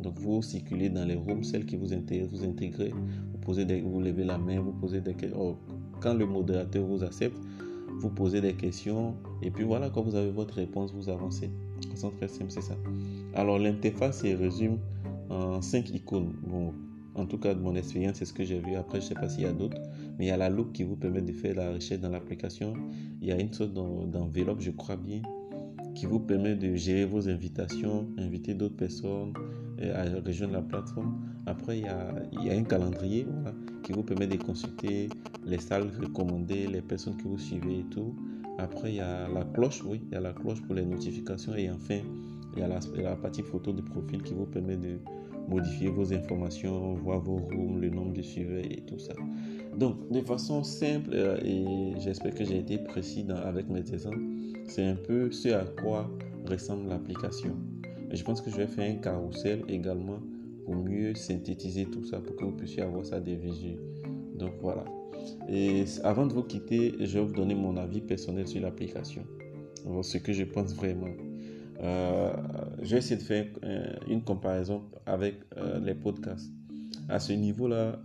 Donc 0.00 0.18
vous 0.20 0.40
circulez 0.42 0.88
dans 0.88 1.04
les 1.04 1.16
rooms, 1.16 1.42
celles 1.42 1.66
qui 1.66 1.76
vous 1.76 1.92
intéressent, 1.92 2.40
vous 2.40 2.44
intégrez, 2.44 2.90
vous, 2.90 3.38
posez 3.38 3.64
des, 3.64 3.80
vous 3.80 4.00
levez 4.00 4.24
la 4.24 4.38
main, 4.38 4.60
vous 4.60 4.72
posez 4.72 5.00
des 5.00 5.14
questions. 5.14 5.40
Oh, 5.40 5.56
quand 6.00 6.14
le 6.14 6.26
modérateur 6.26 6.86
vous 6.86 7.02
accepte, 7.02 7.36
vous 7.98 8.10
posez 8.10 8.40
des 8.40 8.54
questions 8.54 9.16
et 9.42 9.50
puis 9.50 9.64
voilà, 9.64 9.90
quand 9.90 10.02
vous 10.02 10.14
avez 10.14 10.30
votre 10.30 10.54
réponse, 10.54 10.92
vous 10.92 11.08
avancez. 11.08 11.50
C'est 11.94 12.16
très 12.16 12.28
simple, 12.28 12.50
c'est 12.50 12.62
ça. 12.62 12.76
Alors 13.34 13.58
l'interface 13.58 14.20
se 14.22 14.28
résume 14.28 14.78
en 15.30 15.60
cinq 15.60 15.90
icônes. 15.90 16.34
Bon, 16.46 16.72
en 17.16 17.26
tout 17.26 17.38
cas, 17.38 17.52
de 17.52 17.60
mon 17.60 17.74
expérience, 17.74 18.18
c'est 18.18 18.24
ce 18.24 18.32
que 18.32 18.44
j'ai 18.44 18.60
vu. 18.60 18.76
Après, 18.76 19.00
je 19.00 19.06
ne 19.06 19.08
sais 19.08 19.14
pas 19.14 19.28
s'il 19.28 19.42
y 19.42 19.46
a 19.46 19.52
d'autres. 19.52 19.80
Mais 20.18 20.26
il 20.26 20.28
y 20.28 20.30
a 20.30 20.36
la 20.36 20.48
loupe 20.48 20.72
qui 20.72 20.84
vous 20.84 20.94
permet 20.94 21.20
de 21.20 21.32
faire 21.32 21.56
la 21.56 21.72
recherche 21.72 22.00
dans 22.00 22.10
l'application. 22.10 22.74
Il 23.20 23.26
y 23.26 23.32
a 23.32 23.40
une 23.40 23.52
sorte 23.52 23.72
d'enveloppe, 23.72 24.60
je 24.60 24.70
crois 24.70 24.96
bien, 24.96 25.22
qui 25.98 26.06
vous 26.06 26.20
permet 26.20 26.54
de 26.54 26.76
gérer 26.76 27.04
vos 27.04 27.28
invitations, 27.28 28.06
inviter 28.18 28.54
d'autres 28.54 28.76
personnes 28.76 29.32
à 29.82 30.04
rejoindre 30.24 30.52
la 30.52 30.62
plateforme. 30.62 31.18
Après, 31.44 31.78
il 31.78 31.84
y 31.84 32.50
a, 32.50 32.54
un 32.56 32.62
calendrier 32.62 33.26
qui 33.82 33.92
vous 33.92 34.04
permet 34.04 34.28
de 34.28 34.36
consulter 34.36 35.08
les 35.44 35.58
salles 35.58 35.90
recommandées, 36.00 36.68
les 36.68 36.82
personnes 36.82 37.16
que 37.16 37.26
vous 37.26 37.38
suivez 37.38 37.80
et 37.80 37.84
tout. 37.90 38.14
Après, 38.58 38.92
il 38.92 38.96
y 38.96 39.00
a 39.00 39.26
la 39.28 39.44
cloche, 39.44 39.82
oui, 39.84 40.00
il 40.06 40.14
y 40.14 40.16
a 40.16 40.20
la 40.20 40.32
cloche 40.32 40.62
pour 40.62 40.76
les 40.76 40.84
notifications. 40.84 41.56
Et 41.56 41.68
enfin, 41.68 41.98
il 42.54 42.60
y 42.60 42.62
a 42.62 42.68
la, 42.68 42.78
la 42.96 43.16
partie 43.16 43.42
photo 43.42 43.72
de 43.72 43.82
profil 43.82 44.22
qui 44.22 44.34
vous 44.34 44.46
permet 44.46 44.76
de 44.76 44.98
modifier 45.48 45.88
vos 45.88 46.12
informations, 46.12 46.94
voir 46.94 47.18
vos 47.18 47.38
rooms, 47.38 47.80
le 47.80 47.90
nombre 47.90 48.12
de 48.12 48.22
suiveurs 48.22 48.62
et 48.62 48.84
tout 48.86 49.00
ça. 49.00 49.14
Donc, 49.76 50.10
de 50.12 50.20
façon 50.20 50.62
simple, 50.62 51.10
euh, 51.12 51.38
et 51.44 51.98
j'espère 52.00 52.34
que 52.34 52.44
j'ai 52.44 52.58
été 52.58 52.78
précis 52.78 53.26
avec 53.44 53.68
mes 53.68 53.80
exemples, 53.92 54.37
c'est 54.68 54.84
un 54.84 54.94
peu 54.94 55.30
ce 55.32 55.48
à 55.48 55.64
quoi 55.64 56.10
ressemble 56.48 56.88
l'application. 56.88 57.56
Je 58.10 58.22
pense 58.22 58.40
que 58.40 58.50
je 58.50 58.56
vais 58.56 58.66
faire 58.66 58.90
un 58.90 58.96
carrousel 58.96 59.64
également 59.68 60.20
pour 60.64 60.76
mieux 60.76 61.14
synthétiser 61.14 61.86
tout 61.86 62.04
ça, 62.04 62.20
pour 62.20 62.36
que 62.36 62.44
vous 62.44 62.52
puissiez 62.52 62.82
avoir 62.82 63.04
ça 63.04 63.20
des 63.20 63.36
visuels. 63.36 63.80
Donc 64.34 64.52
voilà. 64.60 64.84
Et 65.48 65.84
avant 66.04 66.26
de 66.26 66.32
vous 66.32 66.42
quitter, 66.42 66.94
je 67.00 67.18
vais 67.18 67.24
vous 67.24 67.34
donner 67.34 67.54
mon 67.54 67.76
avis 67.76 68.00
personnel 68.00 68.46
sur 68.46 68.60
l'application. 68.60 69.24
Ce 70.02 70.18
que 70.18 70.32
je 70.32 70.44
pense 70.44 70.74
vraiment. 70.74 71.08
Euh, 71.80 72.32
je 72.82 72.90
vais 72.90 72.98
essayer 72.98 73.16
de 73.16 73.22
faire 73.22 73.46
euh, 73.64 73.94
une 74.08 74.22
comparaison 74.22 74.82
avec 75.06 75.36
euh, 75.56 75.78
les 75.80 75.94
podcasts. 75.94 76.52
À 77.08 77.18
ce 77.20 77.32
niveau-là, 77.32 78.00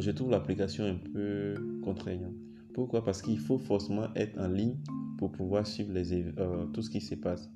je 0.00 0.10
trouve 0.10 0.30
l'application 0.30 0.84
un 0.84 0.96
peu 0.96 1.54
contraignante. 1.84 2.34
Pourquoi? 2.74 3.04
Parce 3.04 3.22
qu'il 3.22 3.38
faut 3.38 3.58
forcément 3.58 4.08
être 4.16 4.38
en 4.40 4.48
ligne 4.48 4.74
pour 5.22 5.30
pouvoir 5.30 5.64
suivre 5.64 5.92
les, 5.92 6.24
tout 6.72 6.82
ce 6.82 6.90
qui 6.90 7.00
se 7.00 7.14
passe. 7.14 7.48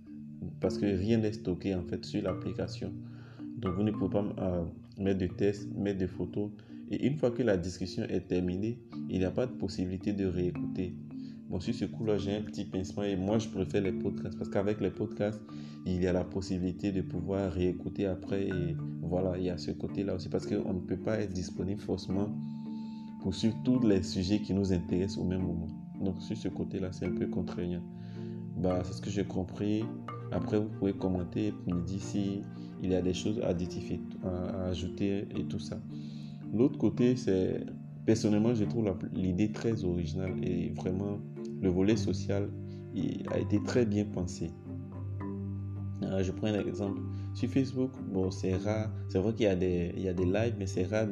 Parce 0.61 0.79
que 0.79 0.87
rien 0.87 1.19
n'est 1.19 1.33
stocké 1.33 1.75
en 1.75 1.83
fait 1.83 2.05
sur 2.05 2.23
l'application. 2.23 2.93
Donc 3.59 3.75
vous 3.75 3.83
ne 3.83 3.91
pouvez 3.91 4.09
pas 4.09 4.25
mettre 4.99 5.19
de 5.19 5.27
tests, 5.27 5.69
mettre 5.77 5.99
des 5.99 6.07
photos. 6.07 6.51
Et 6.93 7.05
une 7.05 7.17
fois 7.17 7.33
que 7.33 7.43
la 7.43 7.57
discussion 7.57 8.05
est 8.05 8.29
terminée, 8.29 8.79
il 9.11 9.19
n'y 9.19 9.25
a 9.25 9.33
pas 9.33 9.47
de 9.47 9.53
possibilité 9.53 10.13
de 10.13 10.27
réécouter. 10.27 10.95
Bon, 11.49 11.59
sur 11.59 11.75
ce 11.75 11.87
coup-là, 11.87 12.19
j'ai 12.19 12.37
un 12.37 12.43
petit 12.43 12.65
pincement 12.65 13.03
et 13.03 13.17
moi, 13.17 13.41
je 13.41 13.49
préfère 13.49 13.83
les 13.83 13.93
podcasts 13.93 14.39
parce 14.39 14.49
qu'avec 14.49 14.81
les 14.81 14.91
podcasts, 14.91 15.41
il 15.87 16.01
y 16.01 16.07
a 16.07 16.13
la 16.13 16.23
possibilité 16.23 16.93
de 16.93 17.03
pouvoir 17.03 17.51
réécouter 17.53 18.07
après 18.07 18.47
et 18.47 18.77
voilà, 19.03 19.37
il 19.39 19.45
y 19.45 19.51
a 19.51 19.59
ce 19.59 19.73
côté-là 19.73 20.15
aussi 20.15 20.29
parce 20.29 20.47
qu'on 20.47 20.73
ne 20.73 20.81
peut 20.81 20.99
pas 20.99 21.19
être 21.19 21.33
disponible 21.33 21.81
forcément 21.81 22.29
pour 23.23 23.35
suivre 23.35 23.57
tous 23.65 23.81
les 23.81 24.05
sujets 24.05 24.41
qui 24.41 24.55
nous 24.55 24.73
intéressent 24.73 25.19
au 25.19 25.25
même 25.25 25.43
moment. 25.43 25.86
Donc, 26.01 26.21
sur 26.21 26.37
ce 26.37 26.49
côté-là, 26.49 26.93
c'est 26.93 27.07
un 27.07 27.13
peu 27.13 27.27
contraignant. 27.27 27.83
Bah, 28.57 28.83
c'est 28.85 28.95
ce 28.95 29.03
que 29.03 29.11
j'ai 29.11 29.25
compris. 29.25 29.85
Après, 30.33 30.59
vous 30.59 30.69
pouvez 30.79 30.93
commenter 30.93 31.53
et 31.67 31.73
me 31.73 31.83
dire 31.83 32.01
si 32.01 32.43
il 32.83 32.91
y 32.91 32.95
a 32.95 33.03
des 33.03 33.15
choses 33.15 33.41
additives 33.43 33.99
à 34.25 34.65
ajouter 34.67 35.27
et 35.35 35.45
tout 35.45 35.59
ça. 35.59 35.81
L'autre 36.53 36.79
côté, 36.79 37.17
c'est 37.17 37.65
personnellement, 38.05 38.55
je 38.55 38.65
trouve 38.65 38.93
l'idée 39.13 39.53
très 39.53 39.85
originale 39.85 40.33
et 40.43 40.71
vraiment 40.71 41.19
le 41.61 41.69
volet 41.69 41.97
social 41.97 42.49
a 43.31 43.39
été 43.39 43.63
très 43.63 43.85
bien 43.85 44.05
pensé. 44.05 44.51
Euh, 46.03 46.23
je 46.23 46.31
prends 46.33 46.49
un 46.49 46.61
exemple. 46.61 47.01
Sur 47.35 47.51
Facebook, 47.51 47.91
bon, 48.13 48.31
c'est 48.31 48.57
rare. 48.57 48.91
C'est 49.09 49.19
vrai 49.19 49.35
qu'il 49.35 49.45
y, 49.45 49.49
a 49.49 49.57
des, 49.57 49.93
il 49.97 50.03
y 50.03 50.09
a 50.09 50.15
des 50.15 50.25
lives, 50.25 50.55
mais 50.59 50.67
c'est 50.67 50.85
rare 50.85 51.07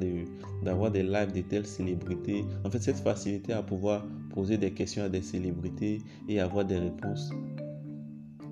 d'avoir 0.63 0.91
des 0.91 1.03
lives 1.03 1.33
de 1.33 1.41
telles 1.41 1.67
célébrités. 1.67 2.45
En 2.65 2.71
fait, 2.71 2.81
cette 2.81 2.99
facilité 2.99 3.53
à 3.53 3.63
pouvoir 3.63 4.07
poser 4.35 4.59
des 4.59 4.73
questions 4.73 5.05
à 5.05 5.09
des 5.09 5.23
célébrités 5.23 6.03
et 6.29 6.41
avoir 6.41 6.65
des 6.65 6.79
réponses. 6.79 7.31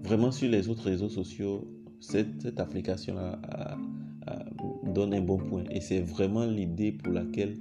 Vraiment, 0.04 0.30
sur 0.30 0.48
les 0.48 0.68
autres 0.68 0.84
réseaux 0.84 1.08
sociaux, 1.08 1.68
cette, 2.00 2.58
application-là 2.58 3.38
donne 4.94 5.12
un 5.14 5.20
bon 5.20 5.38
point. 5.38 5.64
Et 5.70 5.80
c'est 5.80 6.00
vraiment 6.00 6.46
l'idée 6.46 6.92
pour 6.92 7.12
laquelle 7.12 7.56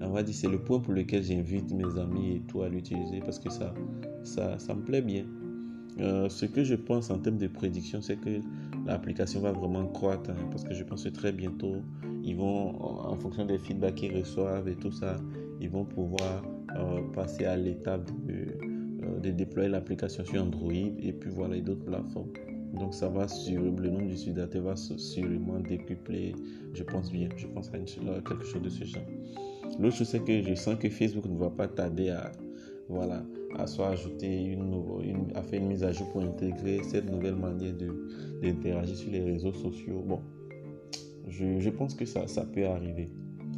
on 0.00 0.10
va 0.10 0.22
dire 0.22 0.34
c'est 0.34 0.48
le 0.48 0.60
point 0.60 0.78
pour 0.78 0.92
lequel 0.92 1.24
j'invite 1.24 1.72
mes 1.72 1.98
amis 1.98 2.36
et 2.36 2.40
tout 2.46 2.62
à 2.62 2.68
l'utiliser 2.68 3.18
parce 3.18 3.40
que 3.40 3.50
ça, 3.50 3.74
ça, 4.22 4.56
ça 4.58 4.74
me 4.74 4.82
plaît 4.82 5.02
bien. 5.02 5.24
Euh, 6.00 6.28
ce 6.28 6.46
que 6.46 6.62
je 6.62 6.76
pense 6.76 7.10
en 7.10 7.18
termes 7.18 7.38
de 7.38 7.48
prédiction, 7.48 8.00
c'est 8.00 8.16
que 8.16 8.38
l'application 8.86 9.40
va 9.40 9.50
vraiment 9.50 9.84
croître 9.86 10.30
hein, 10.30 10.36
parce 10.52 10.62
que 10.62 10.72
je 10.72 10.84
pense 10.84 11.02
que 11.02 11.08
très 11.08 11.32
bientôt, 11.32 11.82
ils 12.22 12.36
vont, 12.36 12.80
en 12.80 13.16
fonction 13.16 13.44
des 13.44 13.58
feedbacks 13.58 13.96
qu'ils 13.96 14.16
reçoivent 14.16 14.68
et 14.68 14.76
tout 14.76 14.92
ça, 14.92 15.16
ils 15.60 15.70
vont 15.70 15.84
pouvoir 15.84 16.42
euh, 16.76 17.00
passer 17.14 17.44
à 17.44 17.56
l'étape 17.56 18.10
de, 18.26 18.34
euh, 18.34 19.18
de, 19.20 19.30
déployer 19.30 19.68
l'application 19.68 20.24
sur 20.24 20.42
Android 20.42 20.72
et 20.72 21.12
puis 21.12 21.30
voilà 21.30 21.58
d'autres 21.60 21.84
plateformes. 21.84 22.32
Donc 22.74 22.94
ça 22.94 23.08
va 23.08 23.26
sur 23.28 23.62
le 23.62 23.70
nombre 23.90 24.08
d'utilisateurs 24.08 24.62
va 24.62 24.76
sûrement 24.76 25.60
décupler, 25.60 26.34
je 26.74 26.82
pense 26.82 27.10
bien, 27.10 27.28
je 27.36 27.46
pense 27.46 27.68
à 27.68 27.78
quelque 27.78 28.44
chose 28.44 28.62
de 28.62 28.68
ce 28.68 28.84
genre. 28.84 29.02
L'autre 29.78 29.96
chose, 29.96 30.08
c'est 30.08 30.24
que 30.24 30.42
je 30.42 30.54
sens 30.54 30.76
que 30.76 30.88
Facebook 30.90 31.24
ne 31.26 31.38
va 31.38 31.50
pas 31.50 31.68
tarder 31.68 32.10
à, 32.10 32.32
voilà, 32.88 33.22
à 33.56 33.66
soit 33.66 33.88
ajouter 33.88 34.44
une, 34.44 34.82
une, 35.02 35.36
à 35.36 35.42
faire 35.42 35.60
une 35.60 35.68
mise 35.68 35.84
à 35.84 35.92
jour 35.92 36.10
pour 36.10 36.22
intégrer 36.22 36.80
cette 36.82 37.10
nouvelle 37.10 37.36
manière 37.36 37.74
d'interagir 38.42 38.96
sur 38.96 39.10
les 39.10 39.22
réseaux 39.22 39.52
sociaux. 39.52 40.02
Bon, 40.06 40.20
je, 41.28 41.60
je 41.60 41.70
pense 41.70 41.94
que 41.94 42.04
ça, 42.04 42.26
ça, 42.26 42.44
peut 42.44 42.66
arriver. 42.66 43.10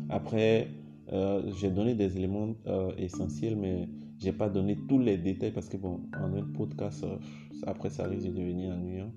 Après, 0.09 0.69
euh, 1.12 1.43
j'ai 1.61 1.71
donné 1.71 1.95
des 1.95 2.17
éléments 2.17 2.55
euh, 2.67 2.93
essentiels, 2.97 3.57
mais 3.57 3.88
j'ai 4.19 4.33
pas 4.33 4.49
donné 4.49 4.79
tous 4.88 4.99
les 4.99 5.17
détails 5.17 5.50
parce 5.50 5.69
que 5.69 5.76
bon, 5.76 6.00
en 6.17 6.35
un 6.35 6.43
podcast, 6.43 7.05
euh, 7.05 7.17
après 7.67 7.90
ça 7.90 8.07
risque 8.07 8.26
de 8.26 8.33
devenir 8.33 8.75
ennuyant. 8.75 9.11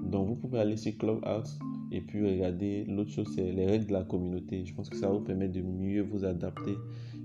Donc 0.00 0.28
vous 0.28 0.36
pouvez 0.36 0.60
aller 0.60 0.76
sur 0.76 0.96
Clubhouse 0.96 1.58
et 1.90 2.00
puis 2.00 2.24
regarder. 2.24 2.84
L'autre 2.84 3.10
chose, 3.10 3.28
c'est 3.34 3.52
les 3.52 3.66
règles 3.66 3.86
de 3.86 3.92
la 3.92 4.04
communauté. 4.04 4.64
Je 4.64 4.74
pense 4.74 4.88
que 4.88 4.96
ça 4.96 5.08
vous 5.08 5.20
permettre 5.20 5.52
de 5.52 5.62
mieux 5.62 6.02
vous 6.02 6.24
adapter 6.24 6.74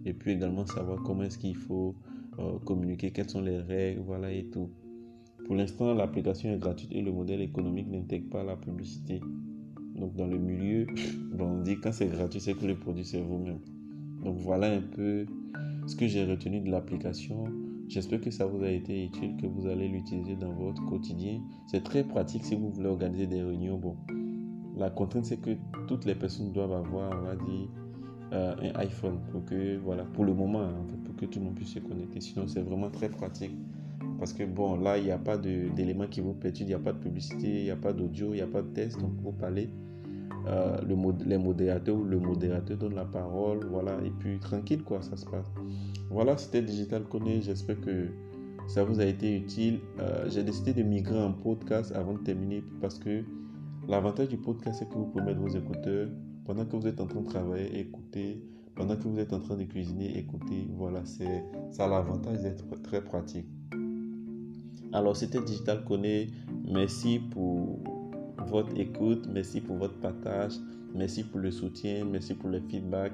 et 0.05 0.13
puis 0.13 0.31
également 0.31 0.65
savoir 0.65 1.01
comment 1.03 1.23
est-ce 1.23 1.37
qu'il 1.37 1.55
faut 1.55 1.95
communiquer, 2.63 3.11
quelles 3.11 3.29
sont 3.29 3.41
les 3.41 3.57
règles, 3.59 4.01
voilà 4.05 4.31
et 4.31 4.45
tout. 4.45 4.69
Pour 5.45 5.55
l'instant, 5.55 5.93
l'application 5.93 6.49
est 6.53 6.57
gratuite 6.57 6.89
et 6.93 7.01
le 7.01 7.11
modèle 7.11 7.41
économique 7.41 7.89
n'intègre 7.89 8.29
pas 8.29 8.43
la 8.43 8.55
publicité. 8.55 9.19
Donc 9.95 10.15
dans 10.15 10.27
le 10.27 10.37
milieu, 10.37 10.87
on 11.37 11.61
dit 11.61 11.75
quand 11.81 11.91
c'est 11.91 12.07
gratuit, 12.07 12.39
c'est 12.39 12.53
que 12.53 12.65
le 12.65 12.75
produit 12.75 13.03
c'est 13.03 13.19
vous-même. 13.19 13.59
Donc 14.23 14.37
voilà 14.37 14.71
un 14.71 14.81
peu 14.81 15.25
ce 15.87 15.95
que 15.95 16.07
j'ai 16.07 16.25
retenu 16.25 16.61
de 16.61 16.69
l'application. 16.69 17.45
J'espère 17.87 18.21
que 18.21 18.29
ça 18.29 18.45
vous 18.45 18.63
a 18.63 18.69
été 18.69 19.05
utile, 19.05 19.35
que 19.37 19.47
vous 19.47 19.65
allez 19.67 19.87
l'utiliser 19.87 20.35
dans 20.35 20.53
votre 20.53 20.85
quotidien. 20.85 21.41
C'est 21.67 21.83
très 21.83 22.03
pratique 22.03 22.45
si 22.45 22.55
vous 22.55 22.69
voulez 22.69 22.87
organiser 22.87 23.25
des 23.25 23.41
réunions. 23.41 23.79
Bon, 23.79 23.95
la 24.77 24.89
contrainte, 24.89 25.25
c'est 25.25 25.41
que 25.41 25.57
toutes 25.87 26.05
les 26.05 26.15
personnes 26.15 26.51
doivent 26.51 26.73
avoir, 26.73 27.11
on 27.19 27.25
va 27.25 27.35
dire, 27.35 27.67
euh, 28.31 28.55
un 28.61 28.79
iPhone 28.79 29.19
pour 29.31 29.43
que, 29.45 29.77
voilà, 29.77 30.03
pour 30.03 30.23
le 30.23 30.35
moment, 30.35 30.61
hein, 30.61 30.85
pour 31.03 31.15
que 31.15 31.25
tout 31.25 31.39
le 31.39 31.45
monde 31.45 31.55
puisse 31.55 31.69
se 31.69 31.79
connecter. 31.79 32.21
Sinon, 32.21 32.47
c'est 32.47 32.61
vraiment 32.61 32.91
très 32.91 33.09
pratique. 33.09 33.57
Parce 34.19 34.33
que, 34.33 34.43
bon, 34.43 34.79
là, 34.79 34.97
il 34.99 35.05
n'y 35.05 35.11
a 35.11 35.17
pas 35.17 35.37
d'éléments 35.37 36.07
qui 36.07 36.21
vous 36.21 36.33
perturbent, 36.33 36.69
il 36.69 36.75
n'y 36.75 36.75
a 36.75 36.79
pas 36.79 36.93
de 36.93 36.99
publicité, 36.99 37.47
il 37.47 37.63
n'y 37.63 37.71
a 37.71 37.75
pas 37.75 37.93
d'audio, 37.93 38.33
il 38.33 38.37
n'y 38.37 38.41
a 38.41 38.47
pas 38.47 38.61
de 38.61 38.67
test. 38.67 38.99
Donc, 38.99 39.13
vous 39.23 39.31
parlez. 39.31 39.69
Euh, 40.47 40.77
le, 40.87 40.95
les 41.25 41.37
modérateurs 41.37 41.95
ou 41.95 42.03
le 42.03 42.19
modérateur 42.19 42.77
donne 42.77 42.95
la 42.95 43.05
parole, 43.05 43.65
voilà, 43.69 43.97
et 44.03 44.09
puis 44.09 44.39
tranquille, 44.39 44.83
quoi, 44.83 45.01
ça 45.01 45.17
se 45.17 45.25
passe. 45.25 45.51
Voilà, 46.09 46.37
c'était 46.37 46.61
Digital 46.61 47.03
Conné. 47.03 47.41
J'espère 47.41 47.79
que 47.81 48.07
ça 48.67 48.83
vous 48.83 48.99
a 48.99 49.05
été 49.05 49.35
utile. 49.35 49.79
Euh, 49.99 50.29
j'ai 50.29 50.43
décidé 50.43 50.73
de 50.73 50.83
migrer 50.83 51.21
en 51.21 51.33
podcast 51.33 51.91
avant 51.93 52.13
de 52.13 52.19
terminer 52.19 52.63
parce 52.81 52.97
que 52.99 53.23
l'avantage 53.87 54.29
du 54.29 54.37
podcast, 54.37 54.79
c'est 54.79 54.89
que 54.89 54.95
vous 54.95 55.05
pouvez 55.05 55.23
mettre 55.23 55.39
vos 55.39 55.49
écouteurs 55.49 56.09
pendant 56.45 56.65
que 56.65 56.75
vous 56.75 56.87
êtes 56.87 57.01
en 57.01 57.07
train 57.07 57.21
de 57.21 57.27
travailler, 57.27 57.79
écouter. 57.79 58.43
Pendant 58.75 58.95
que 58.95 59.03
vous 59.03 59.19
êtes 59.19 59.33
en 59.33 59.39
train 59.39 59.57
de 59.57 59.63
cuisiner, 59.63 60.17
écouter. 60.17 60.67
Voilà, 60.77 61.03
c'est 61.03 61.43
ça 61.69 61.87
l'avantage 61.87 62.41
d'être 62.41 62.81
très 62.81 63.03
pratique. 63.03 63.45
Alors, 64.93 65.15
c'était 65.17 65.41
Digital 65.41 65.83
Conné. 65.83 66.29
Merci 66.71 67.19
pour 67.19 67.79
votre 68.45 68.77
écoute. 68.77 69.27
Merci 69.31 69.61
pour 69.61 69.77
votre 69.77 69.95
partage. 69.95 70.53
Merci 70.93 71.23
pour 71.23 71.39
le 71.39 71.51
soutien. 71.51 72.05
Merci 72.05 72.33
pour 72.33 72.49
le 72.49 72.61
feedback 72.69 73.11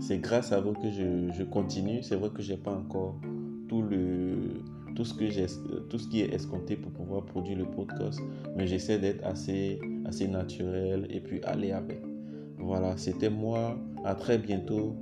c'est 0.00 0.18
grâce 0.18 0.52
à 0.52 0.60
vous 0.60 0.72
que 0.72 0.90
je, 0.90 1.42
continue. 1.44 2.02
C'est 2.02 2.16
vrai 2.16 2.30
que 2.30 2.42
j'ai 2.42 2.56
pas 2.56 2.72
encore 2.72 3.16
tout 3.68 3.82
le 3.82 4.62
tout 4.94 5.04
ce 5.04 5.14
que 5.14 5.24
tout 5.88 5.98
ce 5.98 6.08
qui 6.08 6.22
est 6.22 6.34
escompté 6.34 6.76
pour 6.76 6.90
pouvoir 6.90 7.24
produire 7.24 7.58
le 7.58 7.66
podcast, 7.66 8.20
mais 8.56 8.66
j'essaie 8.66 8.98
d'être 8.98 9.24
assez 9.24 9.78
assez 10.06 10.26
naturel 10.26 11.06
et 11.10 11.20
puis 11.20 11.40
aller 11.42 11.72
avec. 11.72 12.00
Voilà, 12.58 12.96
c'était 12.96 13.30
moi. 13.30 13.78
À 14.04 14.14
très 14.14 14.38
bientôt. 14.38 14.96